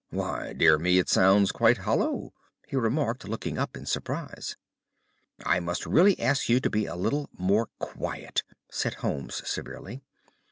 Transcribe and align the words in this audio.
"Why, 0.09 0.53
dear 0.53 0.79
me, 0.79 0.97
it 0.97 1.09
sounds 1.09 1.51
quite 1.51 1.77
hollow!" 1.77 2.33
he 2.67 2.75
remarked, 2.75 3.27
looking 3.29 3.59
up 3.59 3.77
in 3.77 3.85
surprise. 3.85 4.57
"I 5.45 5.59
must 5.59 5.85
really 5.85 6.19
ask 6.19 6.49
you 6.49 6.59
to 6.59 6.71
be 6.71 6.87
a 6.87 6.95
little 6.95 7.29
more 7.37 7.67
quiet!" 7.77 8.41
said 8.71 8.95
Holmes 8.95 9.47
severely. 9.47 10.01